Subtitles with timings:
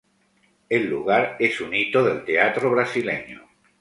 [0.67, 3.43] El lugar es un hito del teatro brasileño.